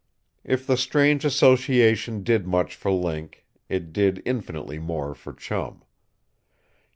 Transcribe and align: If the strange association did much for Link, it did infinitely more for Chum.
If 0.43 0.65
the 0.65 0.77
strange 0.77 1.23
association 1.25 2.23
did 2.23 2.47
much 2.47 2.73
for 2.75 2.91
Link, 2.91 3.45
it 3.69 3.93
did 3.93 4.23
infinitely 4.25 4.79
more 4.79 5.13
for 5.13 5.31
Chum. 5.31 5.83